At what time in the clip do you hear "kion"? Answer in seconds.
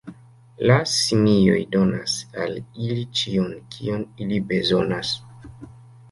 3.75-4.01